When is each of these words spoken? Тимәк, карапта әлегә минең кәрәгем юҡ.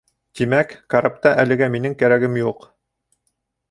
Тимәк, 0.39 0.73
карапта 0.95 1.35
әлегә 1.45 1.71
минең 1.77 1.97
кәрәгем 2.03 2.43
юҡ. 2.45 2.71